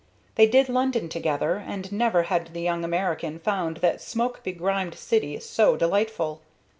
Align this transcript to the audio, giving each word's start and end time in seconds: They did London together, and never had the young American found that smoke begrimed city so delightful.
They 0.33 0.47
did 0.47 0.67
London 0.67 1.09
together, 1.09 1.57
and 1.63 1.91
never 1.91 2.23
had 2.23 2.55
the 2.55 2.61
young 2.61 2.83
American 2.83 3.37
found 3.37 3.77
that 3.85 4.01
smoke 4.01 4.41
begrimed 4.43 4.95
city 4.95 5.39
so 5.39 5.77
delightful. 5.77 6.41